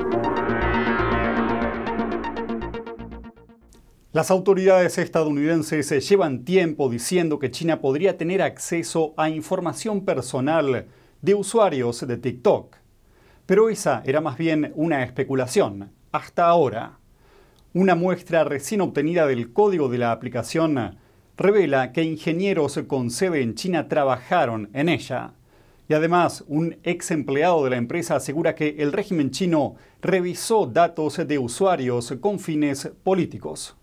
Las 4.12 4.30
autoridades 4.30 4.98
estadounidenses 4.98 6.08
llevan 6.08 6.44
tiempo 6.44 6.88
diciendo 6.88 7.38
que 7.38 7.50
China 7.50 7.80
podría 7.80 8.16
tener 8.16 8.42
acceso 8.42 9.14
a 9.16 9.28
información 9.28 10.04
personal 10.04 10.88
de 11.22 11.34
usuarios 11.34 12.06
de 12.06 12.16
TikTok. 12.16 12.76
Pero 13.46 13.68
esa 13.68 14.02
era 14.04 14.20
más 14.20 14.38
bien 14.38 14.72
una 14.74 15.04
especulación, 15.04 15.92
hasta 16.12 16.46
ahora. 16.46 16.98
Una 17.72 17.94
muestra 17.94 18.42
recién 18.42 18.80
obtenida 18.80 19.26
del 19.26 19.52
código 19.52 19.88
de 19.88 19.98
la 19.98 20.12
aplicación 20.12 20.98
revela 21.40 21.90
que 21.92 22.04
ingenieros 22.04 22.78
con 22.86 23.10
sede 23.10 23.40
en 23.40 23.54
China 23.54 23.88
trabajaron 23.88 24.68
en 24.74 24.90
ella. 24.90 25.32
Y 25.88 25.94
además, 25.94 26.44
un 26.46 26.76
ex 26.84 27.10
empleado 27.10 27.64
de 27.64 27.70
la 27.70 27.78
empresa 27.78 28.16
asegura 28.16 28.54
que 28.54 28.76
el 28.78 28.92
régimen 28.92 29.30
chino 29.30 29.74
revisó 30.02 30.66
datos 30.66 31.16
de 31.26 31.38
usuarios 31.38 32.14
con 32.20 32.38
fines 32.38 32.92
políticos. 33.02 33.74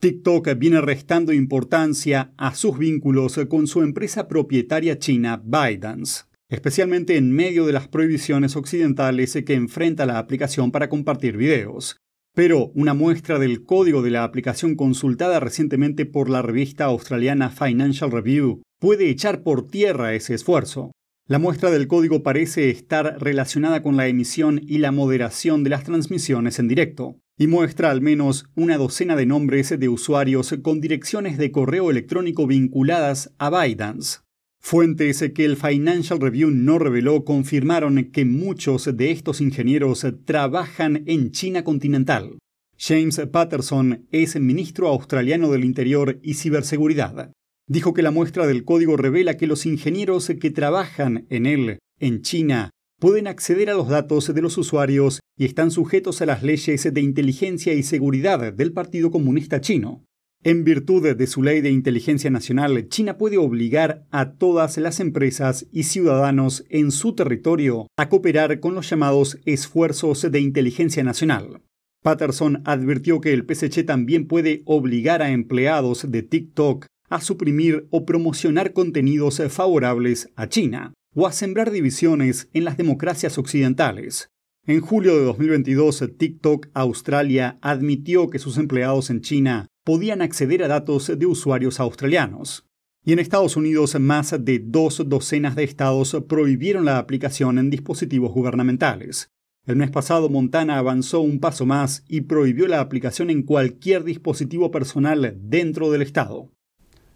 TikTok 0.00 0.56
viene 0.56 0.80
restando 0.80 1.32
importancia 1.32 2.32
a 2.36 2.54
sus 2.54 2.78
vínculos 2.78 3.40
con 3.48 3.66
su 3.66 3.82
empresa 3.82 4.28
propietaria 4.28 4.98
china 4.98 5.42
ByteDance, 5.44 6.24
especialmente 6.48 7.16
en 7.16 7.32
medio 7.32 7.66
de 7.66 7.72
las 7.72 7.88
prohibiciones 7.88 8.54
occidentales 8.54 9.36
que 9.44 9.54
enfrenta 9.54 10.06
la 10.06 10.18
aplicación 10.18 10.70
para 10.70 10.88
compartir 10.88 11.36
videos. 11.36 12.03
Pero 12.34 12.72
una 12.74 12.94
muestra 12.94 13.38
del 13.38 13.64
código 13.64 14.02
de 14.02 14.10
la 14.10 14.24
aplicación 14.24 14.74
consultada 14.74 15.38
recientemente 15.38 16.04
por 16.04 16.28
la 16.28 16.42
revista 16.42 16.86
australiana 16.86 17.48
Financial 17.50 18.10
Review 18.10 18.62
puede 18.80 19.08
echar 19.08 19.44
por 19.44 19.68
tierra 19.68 20.14
ese 20.14 20.34
esfuerzo. 20.34 20.90
La 21.28 21.38
muestra 21.38 21.70
del 21.70 21.86
código 21.86 22.24
parece 22.24 22.70
estar 22.70 23.16
relacionada 23.20 23.82
con 23.82 23.96
la 23.96 24.08
emisión 24.08 24.60
y 24.66 24.78
la 24.78 24.90
moderación 24.90 25.62
de 25.62 25.70
las 25.70 25.84
transmisiones 25.84 26.58
en 26.58 26.66
directo, 26.66 27.20
y 27.38 27.46
muestra 27.46 27.90
al 27.90 28.00
menos 28.00 28.46
una 28.56 28.76
docena 28.78 29.14
de 29.14 29.26
nombres 29.26 29.78
de 29.78 29.88
usuarios 29.88 30.54
con 30.60 30.80
direcciones 30.80 31.38
de 31.38 31.52
correo 31.52 31.90
electrónico 31.90 32.48
vinculadas 32.48 33.32
a 33.38 33.48
ByteDance. 33.48 34.18
Fuentes 34.66 35.22
que 35.34 35.44
el 35.44 35.58
Financial 35.58 36.18
Review 36.18 36.50
no 36.50 36.78
reveló 36.78 37.22
confirmaron 37.26 38.02
que 38.10 38.24
muchos 38.24 38.96
de 38.96 39.10
estos 39.10 39.42
ingenieros 39.42 40.06
trabajan 40.24 41.04
en 41.04 41.32
China 41.32 41.64
continental. 41.64 42.38
James 42.78 43.20
Patterson 43.30 44.06
es 44.10 44.40
ministro 44.40 44.88
australiano 44.88 45.52
del 45.52 45.66
Interior 45.66 46.18
y 46.22 46.32
Ciberseguridad. 46.32 47.30
Dijo 47.68 47.92
que 47.92 48.00
la 48.00 48.10
muestra 48.10 48.46
del 48.46 48.64
código 48.64 48.96
revela 48.96 49.36
que 49.36 49.46
los 49.46 49.66
ingenieros 49.66 50.32
que 50.40 50.50
trabajan 50.50 51.26
en 51.28 51.44
él, 51.44 51.78
en 52.00 52.22
China, 52.22 52.70
pueden 52.98 53.26
acceder 53.26 53.68
a 53.68 53.74
los 53.74 53.90
datos 53.90 54.32
de 54.34 54.40
los 54.40 54.56
usuarios 54.56 55.20
y 55.36 55.44
están 55.44 55.72
sujetos 55.72 56.22
a 56.22 56.26
las 56.26 56.42
leyes 56.42 56.90
de 56.90 57.00
inteligencia 57.02 57.74
y 57.74 57.82
seguridad 57.82 58.50
del 58.54 58.72
Partido 58.72 59.10
Comunista 59.10 59.60
Chino. 59.60 60.06
En 60.46 60.62
virtud 60.62 61.16
de 61.16 61.26
su 61.26 61.42
ley 61.42 61.62
de 61.62 61.70
inteligencia 61.70 62.28
nacional, 62.28 62.86
China 62.90 63.16
puede 63.16 63.38
obligar 63.38 64.04
a 64.10 64.32
todas 64.32 64.76
las 64.76 65.00
empresas 65.00 65.66
y 65.72 65.84
ciudadanos 65.84 66.66
en 66.68 66.90
su 66.90 67.14
territorio 67.14 67.86
a 67.96 68.10
cooperar 68.10 68.60
con 68.60 68.74
los 68.74 68.90
llamados 68.90 69.38
esfuerzos 69.46 70.30
de 70.30 70.40
inteligencia 70.40 71.02
nacional. 71.02 71.62
Patterson 72.02 72.60
advirtió 72.66 73.22
que 73.22 73.32
el 73.32 73.46
PSC 73.48 73.84
también 73.86 74.26
puede 74.26 74.60
obligar 74.66 75.22
a 75.22 75.30
empleados 75.30 76.10
de 76.10 76.22
TikTok 76.22 76.84
a 77.08 77.22
suprimir 77.22 77.88
o 77.88 78.04
promocionar 78.04 78.74
contenidos 78.74 79.40
favorables 79.48 80.28
a 80.36 80.50
China 80.50 80.92
o 81.14 81.26
a 81.26 81.32
sembrar 81.32 81.70
divisiones 81.70 82.50
en 82.52 82.64
las 82.64 82.76
democracias 82.76 83.38
occidentales. 83.38 84.28
En 84.66 84.82
julio 84.82 85.16
de 85.16 85.24
2022, 85.24 86.04
TikTok 86.18 86.68
Australia 86.74 87.56
admitió 87.62 88.28
que 88.28 88.38
sus 88.38 88.58
empleados 88.58 89.08
en 89.08 89.22
China 89.22 89.68
podían 89.84 90.22
acceder 90.22 90.62
a 90.64 90.68
datos 90.68 91.12
de 91.16 91.26
usuarios 91.26 91.78
australianos. 91.78 92.66
Y 93.04 93.12
en 93.12 93.18
Estados 93.18 93.56
Unidos, 93.56 93.98
más 94.00 94.34
de 94.44 94.58
dos 94.58 95.02
docenas 95.06 95.56
de 95.56 95.64
estados 95.64 96.16
prohibieron 96.26 96.86
la 96.86 96.98
aplicación 96.98 97.58
en 97.58 97.68
dispositivos 97.68 98.32
gubernamentales. 98.32 99.30
El 99.66 99.76
mes 99.76 99.90
pasado, 99.90 100.28
Montana 100.28 100.78
avanzó 100.78 101.20
un 101.20 101.38
paso 101.38 101.66
más 101.66 102.04
y 102.08 102.22
prohibió 102.22 102.66
la 102.66 102.80
aplicación 102.80 103.30
en 103.30 103.42
cualquier 103.42 104.04
dispositivo 104.04 104.70
personal 104.70 105.36
dentro 105.38 105.90
del 105.90 106.02
estado. 106.02 106.50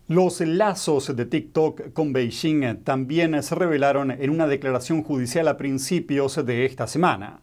Los 0.09 0.41
lazos 0.41 1.15
de 1.15 1.27
TikTok 1.27 1.93
con 1.93 2.15
Beijing 2.15 2.83
también 2.85 3.43
se 3.43 3.55
revelaron 3.55 4.11
en 4.11 4.31
una 4.31 4.47
declaración 4.47 5.03
judicial 5.03 5.49
a 5.49 5.59
principios 5.59 6.43
de 6.47 6.65
esta 6.65 6.87
semana. 6.87 7.43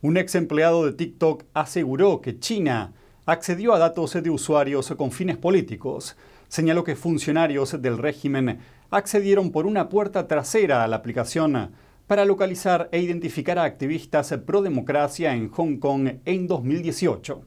Un 0.00 0.16
ex 0.16 0.34
empleado 0.34 0.84
de 0.84 0.92
TikTok 0.92 1.44
aseguró 1.54 2.20
que 2.20 2.40
China 2.40 2.94
accedió 3.24 3.72
a 3.72 3.78
datos 3.78 4.20
de 4.20 4.30
usuarios 4.30 4.92
con 4.96 5.12
fines 5.12 5.36
políticos. 5.36 6.16
Señaló 6.48 6.84
que 6.84 6.96
funcionarios 6.96 7.80
del 7.80 7.98
régimen 7.98 8.58
accedieron 8.90 9.50
por 9.50 9.66
una 9.66 9.88
puerta 9.88 10.26
trasera 10.26 10.84
a 10.84 10.88
la 10.88 10.96
aplicación 10.96 11.72
para 12.06 12.24
localizar 12.24 12.88
e 12.92 13.00
identificar 13.00 13.58
a 13.58 13.64
activistas 13.64 14.34
pro 14.44 14.60
democracia 14.60 15.34
en 15.34 15.48
Hong 15.50 15.78
Kong 15.78 16.08
en 16.24 16.46
2018. 16.46 17.42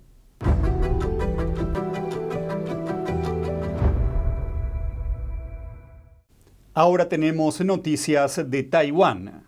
Ahora 6.74 7.08
tenemos 7.08 7.62
noticias 7.62 8.50
de 8.50 8.64
Taiwán. 8.64 9.46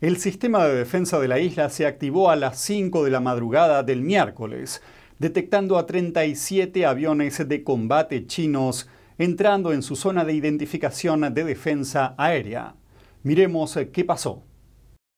El 0.00 0.16
sistema 0.16 0.66
de 0.66 0.74
defensa 0.74 1.20
de 1.20 1.28
la 1.28 1.38
isla 1.38 1.68
se 1.70 1.86
activó 1.86 2.30
a 2.30 2.36
las 2.36 2.58
5 2.58 3.04
de 3.04 3.10
la 3.10 3.20
madrugada 3.20 3.82
del 3.82 4.02
miércoles 4.02 4.82
detectando 5.18 5.78
a 5.78 5.86
37 5.86 6.86
aviones 6.86 7.46
de 7.48 7.62
combate 7.62 8.26
chinos 8.26 8.88
entrando 9.18 9.72
en 9.72 9.82
su 9.82 9.96
zona 9.96 10.24
de 10.24 10.34
identificación 10.34 11.32
de 11.32 11.44
defensa 11.44 12.14
aérea. 12.18 12.76
Miremos 13.22 13.78
qué 13.92 14.04
pasó. 14.04 14.44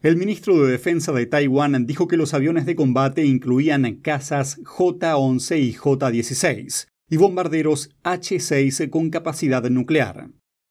El 0.02 0.16
ministro 0.16 0.62
de 0.62 0.70
Defensa 0.70 1.12
de 1.12 1.24
Taiwán 1.24 1.86
dijo 1.86 2.06
que 2.06 2.18
los 2.18 2.34
aviones 2.34 2.66
de 2.66 2.76
combate 2.76 3.24
incluían 3.24 3.96
cazas 4.02 4.60
J-11 4.62 5.58
y 5.58 5.72
J-16 5.72 6.88
y 7.08 7.16
bombarderos 7.16 7.90
H-6 8.02 8.90
con 8.90 9.10
capacidad 9.10 9.62
nuclear. 9.70 10.28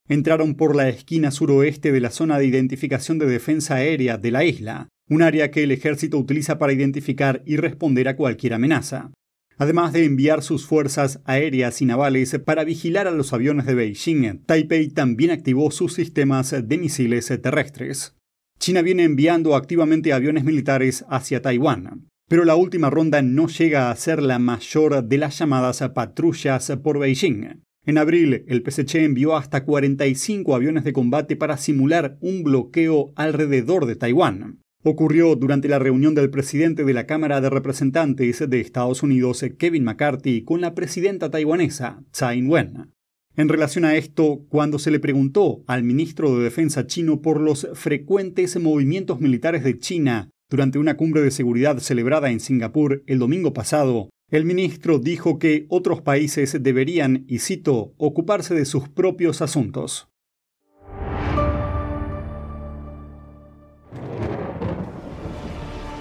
Entraron 0.07 0.53
por 0.53 0.75
la 0.75 0.89
esquina 0.89 1.31
suroeste 1.31 1.91
de 1.91 1.99
la 1.99 2.11
zona 2.11 2.37
de 2.37 2.45
identificación 2.45 3.17
de 3.17 3.25
defensa 3.25 3.75
aérea 3.75 4.17
de 4.17 4.31
la 4.31 4.45
isla, 4.45 4.89
un 5.09 5.21
área 5.21 5.51
que 5.51 5.63
el 5.63 5.71
ejército 5.71 6.17
utiliza 6.17 6.57
para 6.57 6.73
identificar 6.73 7.41
y 7.45 7.57
responder 7.57 8.07
a 8.07 8.15
cualquier 8.15 8.53
amenaza. 8.53 9.11
Además 9.57 9.93
de 9.93 10.03
enviar 10.03 10.43
sus 10.43 10.65
fuerzas 10.65 11.21
aéreas 11.23 11.81
y 11.81 11.85
navales 11.85 12.37
para 12.43 12.65
vigilar 12.65 13.07
a 13.07 13.11
los 13.11 13.31
aviones 13.31 13.65
de 13.65 13.75
Beijing, 13.75 14.39
Taipei 14.45 14.89
también 14.89 15.31
activó 15.31 15.71
sus 15.71 15.93
sistemas 15.93 16.53
de 16.67 16.77
misiles 16.77 17.27
terrestres. 17.41 18.15
China 18.59 18.81
viene 18.81 19.03
enviando 19.03 19.55
activamente 19.55 20.11
aviones 20.11 20.43
militares 20.43 21.05
hacia 21.09 21.41
Taiwán, 21.41 22.07
pero 22.27 22.43
la 22.43 22.55
última 22.55 22.89
ronda 22.89 23.21
no 23.21 23.47
llega 23.47 23.91
a 23.91 23.95
ser 23.95 24.21
la 24.21 24.39
mayor 24.39 25.03
de 25.03 25.17
las 25.17 25.39
llamadas 25.39 25.83
patrullas 25.93 26.71
por 26.83 26.99
Beijing. 26.99 27.61
En 27.85 27.97
abril, 27.97 28.43
el 28.47 28.63
PSC 28.63 29.03
envió 29.03 29.37
hasta 29.37 29.63
45 29.63 30.55
aviones 30.55 30.83
de 30.83 30.91
combate 30.91 31.35
para 31.35 31.57
simular 31.57 32.17
un 32.19 32.43
bloqueo 32.43 33.13
alrededor 33.15 33.85
de 33.85 33.95
Taiwán. 33.95 34.59
Ocurrió 34.87 35.35
durante 35.35 35.67
la 35.67 35.79
reunión 35.79 36.13
del 36.13 36.29
presidente 36.29 36.83
de 36.83 36.93
la 36.93 37.07
Cámara 37.07 37.41
de 37.41 37.49
Representantes 37.49 38.47
de 38.47 38.61
Estados 38.61 39.01
Unidos, 39.01 39.43
Kevin 39.57 39.83
McCarthy, 39.83 40.43
con 40.43 40.61
la 40.61 40.75
presidenta 40.75 41.31
taiwanesa, 41.31 42.03
Tsai 42.11 42.37
Ing-wen. 42.37 42.93
En 43.35 43.49
relación 43.49 43.83
a 43.83 43.95
esto, 43.95 44.45
cuando 44.47 44.77
se 44.77 44.91
le 44.91 44.99
preguntó 44.99 45.63
al 45.65 45.81
ministro 45.81 46.37
de 46.37 46.43
Defensa 46.43 46.85
chino 46.85 47.23
por 47.23 47.41
los 47.41 47.67
frecuentes 47.73 48.61
movimientos 48.61 49.19
militares 49.19 49.63
de 49.63 49.79
China 49.79 50.29
durante 50.51 50.77
una 50.77 50.97
cumbre 50.97 51.23
de 51.23 51.31
seguridad 51.31 51.79
celebrada 51.79 52.29
en 52.29 52.39
Singapur 52.39 53.01
el 53.07 53.17
domingo 53.17 53.53
pasado, 53.53 54.11
el 54.29 54.45
ministro 54.45 54.99
dijo 54.99 55.39
que 55.39 55.65
otros 55.67 56.03
países 56.03 56.61
deberían, 56.61 57.25
y 57.27 57.39
cito, 57.39 57.95
ocuparse 57.97 58.53
de 58.53 58.65
sus 58.65 58.87
propios 58.87 59.41
asuntos. 59.41 60.09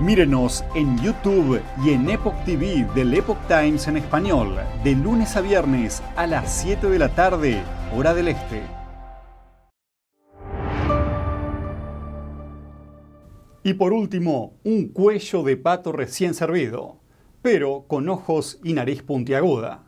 Mírenos 0.00 0.64
en 0.76 0.96
YouTube 1.02 1.60
y 1.84 1.90
en 1.90 2.08
Epoch 2.08 2.44
TV 2.44 2.86
del 2.94 3.12
Epoch 3.14 3.48
Times 3.48 3.88
en 3.88 3.96
español, 3.96 4.54
de 4.84 4.94
lunes 4.94 5.36
a 5.36 5.40
viernes 5.40 6.04
a 6.14 6.24
las 6.28 6.52
7 6.62 6.88
de 6.88 7.00
la 7.00 7.08
tarde, 7.08 7.60
hora 7.92 8.14
del 8.14 8.28
este. 8.28 8.62
Y 13.64 13.74
por 13.74 13.92
último, 13.92 14.60
un 14.62 14.86
cuello 14.90 15.42
de 15.42 15.56
pato 15.56 15.90
recién 15.90 16.32
servido, 16.32 17.00
pero 17.42 17.86
con 17.88 18.08
ojos 18.08 18.60
y 18.62 18.74
nariz 18.74 19.02
puntiaguda. 19.02 19.82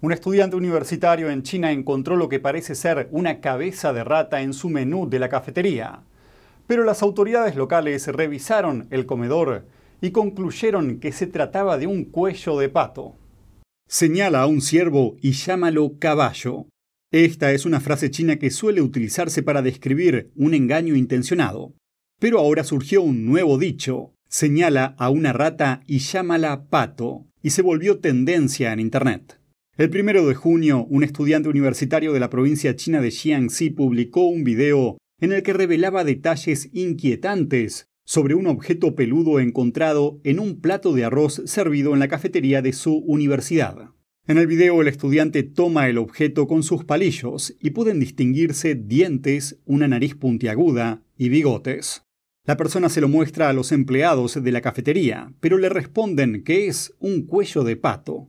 Un 0.00 0.10
estudiante 0.10 0.56
universitario 0.56 1.30
en 1.30 1.44
China 1.44 1.70
encontró 1.70 2.16
lo 2.16 2.28
que 2.28 2.40
parece 2.40 2.74
ser 2.74 3.06
una 3.12 3.40
cabeza 3.40 3.92
de 3.92 4.02
rata 4.02 4.42
en 4.42 4.52
su 4.52 4.68
menú 4.68 5.08
de 5.08 5.20
la 5.20 5.28
cafetería. 5.28 6.02
Pero 6.66 6.84
las 6.84 7.02
autoridades 7.02 7.56
locales 7.56 8.06
revisaron 8.06 8.86
el 8.90 9.06
comedor 9.06 9.66
y 10.00 10.10
concluyeron 10.10 10.98
que 10.98 11.12
se 11.12 11.26
trataba 11.26 11.78
de 11.78 11.86
un 11.86 12.04
cuello 12.04 12.58
de 12.58 12.68
pato. 12.68 13.16
Señala 13.88 14.42
a 14.42 14.46
un 14.46 14.60
ciervo 14.60 15.16
y 15.20 15.32
llámalo 15.32 15.98
caballo. 15.98 16.66
Esta 17.12 17.52
es 17.52 17.64
una 17.64 17.80
frase 17.80 18.10
china 18.10 18.38
que 18.38 18.50
suele 18.50 18.80
utilizarse 18.80 19.42
para 19.42 19.62
describir 19.62 20.32
un 20.34 20.54
engaño 20.54 20.96
intencionado. 20.96 21.74
Pero 22.18 22.38
ahora 22.38 22.64
surgió 22.64 23.02
un 23.02 23.26
nuevo 23.26 23.58
dicho. 23.58 24.14
Señala 24.28 24.96
a 24.98 25.10
una 25.10 25.32
rata 25.32 25.82
y 25.86 25.98
llámala 25.98 26.68
pato, 26.68 27.26
y 27.42 27.50
se 27.50 27.62
volvió 27.62 28.00
tendencia 28.00 28.72
en 28.72 28.80
Internet. 28.80 29.38
El 29.76 29.90
primero 29.90 30.26
de 30.26 30.34
junio, 30.34 30.86
un 30.88 31.04
estudiante 31.04 31.48
universitario 31.48 32.12
de 32.12 32.20
la 32.20 32.30
provincia 32.30 32.74
china 32.74 33.00
de 33.00 33.10
Jiangxi 33.10 33.70
publicó 33.70 34.26
un 34.26 34.42
video 34.42 34.98
en 35.24 35.32
el 35.32 35.42
que 35.42 35.54
revelaba 35.54 36.04
detalles 36.04 36.68
inquietantes 36.74 37.88
sobre 38.04 38.34
un 38.34 38.46
objeto 38.46 38.94
peludo 38.94 39.40
encontrado 39.40 40.20
en 40.22 40.38
un 40.38 40.60
plato 40.60 40.92
de 40.92 41.04
arroz 41.04 41.40
servido 41.46 41.94
en 41.94 42.00
la 42.00 42.08
cafetería 42.08 42.60
de 42.60 42.74
su 42.74 42.98
universidad. 42.98 43.88
En 44.26 44.36
el 44.36 44.46
video 44.46 44.82
el 44.82 44.88
estudiante 44.88 45.42
toma 45.42 45.88
el 45.88 45.96
objeto 45.96 46.46
con 46.46 46.62
sus 46.62 46.84
palillos 46.84 47.56
y 47.58 47.70
pueden 47.70 48.00
distinguirse 48.00 48.74
dientes, 48.74 49.58
una 49.64 49.88
nariz 49.88 50.14
puntiaguda 50.14 51.02
y 51.16 51.30
bigotes. 51.30 52.02
La 52.46 52.58
persona 52.58 52.90
se 52.90 53.00
lo 53.00 53.08
muestra 53.08 53.48
a 53.48 53.54
los 53.54 53.72
empleados 53.72 54.42
de 54.44 54.52
la 54.52 54.60
cafetería, 54.60 55.32
pero 55.40 55.56
le 55.56 55.70
responden 55.70 56.44
que 56.44 56.66
es 56.66 56.94
un 56.98 57.22
cuello 57.24 57.64
de 57.64 57.76
pato. 57.76 58.28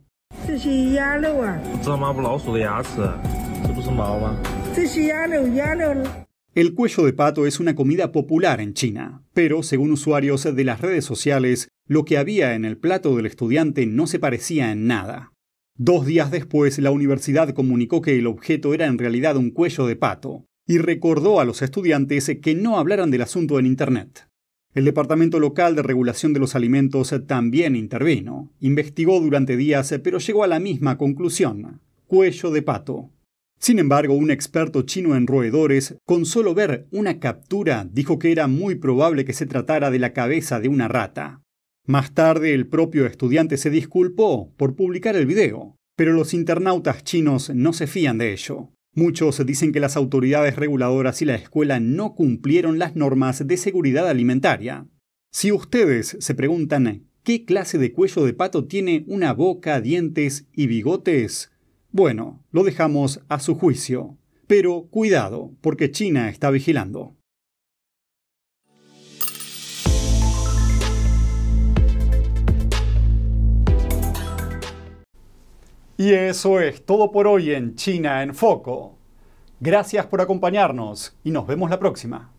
El 6.56 6.72
cuello 6.72 7.04
de 7.04 7.12
pato 7.12 7.46
es 7.46 7.60
una 7.60 7.74
comida 7.74 8.12
popular 8.12 8.62
en 8.62 8.72
China, 8.72 9.22
pero 9.34 9.62
según 9.62 9.90
usuarios 9.92 10.42
de 10.44 10.64
las 10.64 10.80
redes 10.80 11.04
sociales, 11.04 11.68
lo 11.86 12.06
que 12.06 12.16
había 12.16 12.54
en 12.54 12.64
el 12.64 12.78
plato 12.78 13.14
del 13.14 13.26
estudiante 13.26 13.84
no 13.84 14.06
se 14.06 14.18
parecía 14.18 14.72
en 14.72 14.86
nada. 14.86 15.34
Dos 15.76 16.06
días 16.06 16.30
después, 16.30 16.78
la 16.78 16.92
universidad 16.92 17.50
comunicó 17.50 18.00
que 18.00 18.18
el 18.18 18.26
objeto 18.26 18.72
era 18.72 18.86
en 18.86 18.96
realidad 18.96 19.36
un 19.36 19.50
cuello 19.50 19.86
de 19.86 19.96
pato, 19.96 20.46
y 20.66 20.78
recordó 20.78 21.40
a 21.40 21.44
los 21.44 21.60
estudiantes 21.60 22.34
que 22.40 22.54
no 22.54 22.78
hablaran 22.78 23.10
del 23.10 23.20
asunto 23.20 23.58
en 23.58 23.66
Internet. 23.66 24.26
El 24.72 24.86
Departamento 24.86 25.38
Local 25.38 25.76
de 25.76 25.82
Regulación 25.82 26.32
de 26.32 26.40
los 26.40 26.54
Alimentos 26.54 27.14
también 27.26 27.76
intervino. 27.76 28.50
Investigó 28.60 29.20
durante 29.20 29.58
días, 29.58 29.94
pero 30.02 30.16
llegó 30.16 30.42
a 30.42 30.48
la 30.48 30.58
misma 30.58 30.96
conclusión. 30.96 31.82
Cuello 32.06 32.50
de 32.50 32.62
pato. 32.62 33.10
Sin 33.58 33.78
embargo, 33.78 34.14
un 34.14 34.30
experto 34.30 34.82
chino 34.82 35.16
en 35.16 35.26
roedores, 35.26 35.96
con 36.04 36.26
solo 36.26 36.54
ver 36.54 36.86
una 36.90 37.18
captura, 37.18 37.88
dijo 37.90 38.18
que 38.18 38.32
era 38.32 38.46
muy 38.46 38.74
probable 38.74 39.24
que 39.24 39.32
se 39.32 39.46
tratara 39.46 39.90
de 39.90 39.98
la 39.98 40.12
cabeza 40.12 40.60
de 40.60 40.68
una 40.68 40.88
rata. 40.88 41.42
Más 41.86 42.12
tarde, 42.14 42.52
el 42.52 42.66
propio 42.66 43.06
estudiante 43.06 43.56
se 43.56 43.70
disculpó 43.70 44.52
por 44.56 44.74
publicar 44.74 45.16
el 45.16 45.26
video, 45.26 45.76
pero 45.96 46.12
los 46.12 46.34
internautas 46.34 47.04
chinos 47.04 47.50
no 47.54 47.72
se 47.72 47.86
fían 47.86 48.18
de 48.18 48.32
ello. 48.32 48.70
Muchos 48.92 49.44
dicen 49.44 49.72
que 49.72 49.80
las 49.80 49.96
autoridades 49.96 50.56
reguladoras 50.56 51.20
y 51.22 51.26
la 51.26 51.34
escuela 51.34 51.80
no 51.80 52.14
cumplieron 52.14 52.78
las 52.78 52.96
normas 52.96 53.46
de 53.46 53.56
seguridad 53.56 54.08
alimentaria. 54.08 54.86
Si 55.30 55.52
ustedes 55.52 56.16
se 56.18 56.34
preguntan 56.34 57.04
qué 57.22 57.44
clase 57.44 57.76
de 57.76 57.92
cuello 57.92 58.24
de 58.24 58.32
pato 58.32 58.66
tiene 58.66 59.04
una 59.06 59.32
boca, 59.32 59.80
dientes 59.80 60.46
y 60.54 60.66
bigotes, 60.66 61.50
bueno, 61.96 62.44
lo 62.52 62.62
dejamos 62.62 63.22
a 63.30 63.40
su 63.40 63.54
juicio. 63.54 64.18
Pero 64.46 64.82
cuidado, 64.90 65.52
porque 65.62 65.90
China 65.90 66.28
está 66.28 66.50
vigilando. 66.50 67.16
Y 75.96 76.12
eso 76.12 76.60
es 76.60 76.84
todo 76.84 77.10
por 77.10 77.26
hoy 77.26 77.52
en 77.52 77.74
China 77.74 78.22
en 78.22 78.34
Foco. 78.34 78.98
Gracias 79.58 80.04
por 80.04 80.20
acompañarnos 80.20 81.16
y 81.24 81.30
nos 81.30 81.46
vemos 81.46 81.70
la 81.70 81.78
próxima. 81.78 82.35